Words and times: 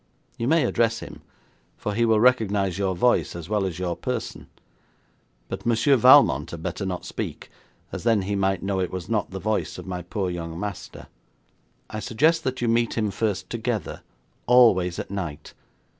You 0.35 0.47
may 0.47 0.65
address 0.65 0.97
him, 0.97 1.21
for 1.77 1.93
he 1.93 2.05
will 2.05 2.19
recognise 2.19 2.79
your 2.79 2.95
voice 2.95 3.35
as 3.35 3.49
well 3.49 3.67
as 3.67 3.77
your 3.77 3.95
person, 3.95 4.47
but 5.47 5.63
Monsieur 5.63 5.95
Valmont 5.95 6.49
had 6.49 6.63
better 6.63 6.87
not 6.87 7.05
speak, 7.05 7.51
as 7.91 8.03
then 8.03 8.23
he 8.23 8.35
might 8.35 8.63
know 8.63 8.79
it 8.79 8.89
was 8.89 9.09
not 9.09 9.29
the 9.29 9.37
voice 9.39 9.77
of 9.77 9.85
my 9.85 10.01
poor 10.01 10.31
young 10.31 10.59
master. 10.59 11.05
I 11.87 11.99
suggest 11.99 12.43
that 12.45 12.61
you 12.63 12.67
meet 12.67 12.97
him 12.97 13.11
first 13.11 13.47
together, 13.51 14.01
always 14.47 14.97
at 14.97 15.11
night. 15.11 15.53